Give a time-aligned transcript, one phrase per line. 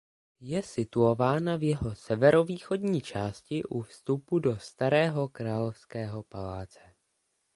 [0.39, 6.79] Je situována v jeho severovýchodní části u vstupu do Starého královského paláce.